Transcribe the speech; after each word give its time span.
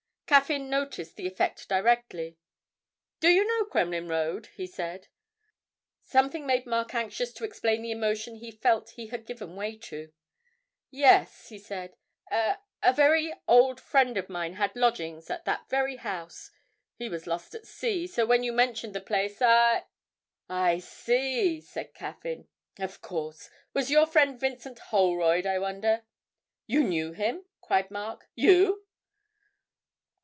Caffyn 0.31 0.69
noticed 0.69 1.17
the 1.17 1.27
effect 1.27 1.67
directly. 1.67 2.37
'Do 3.19 3.27
you 3.27 3.43
know 3.45 3.65
Kremlin 3.65 4.07
Road?' 4.07 4.45
he 4.55 4.65
said. 4.65 5.09
Something 6.03 6.45
made 6.47 6.65
Mark 6.65 6.95
anxious 6.95 7.33
to 7.33 7.43
explain 7.43 7.81
the 7.81 7.91
emotion 7.91 8.35
he 8.35 8.49
felt 8.49 8.91
he 8.91 9.07
had 9.07 9.25
given 9.25 9.57
way 9.57 9.75
to. 9.79 10.13
'Yes,' 10.89 11.49
he 11.49 11.59
said, 11.59 11.97
'a 12.31 12.59
a 12.81 12.93
very 12.93 13.33
old 13.45 13.81
friend 13.81 14.15
of 14.17 14.29
mine 14.29 14.53
had 14.53 14.73
lodgings 14.73 15.29
at 15.29 15.43
that 15.43 15.67
very 15.67 15.97
house. 15.97 16.49
He 16.95 17.09
was 17.09 17.27
lost 17.27 17.53
at 17.53 17.67
sea, 17.67 18.07
so 18.07 18.25
when 18.25 18.41
you 18.41 18.53
mentioned 18.53 18.95
the 18.95 19.01
place 19.01 19.41
I' 19.41 19.83
'I 20.49 20.79
see,' 20.79 21.59
said 21.59 21.93
Caffyn. 21.93 22.47
'Of 22.79 23.01
course. 23.01 23.49
Was 23.73 23.91
your 23.91 24.05
friend 24.05 24.39
Vincent 24.39 24.79
Holroyd, 24.79 25.45
I 25.45 25.59
wonder?' 25.59 26.05
'You 26.67 26.85
knew 26.85 27.11
him?' 27.11 27.43
cried 27.59 27.91
Mark; 27.91 28.29
'you!' 28.33 28.85